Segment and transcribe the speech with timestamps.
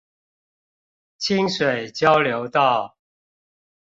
[1.19, 2.97] 清水交流道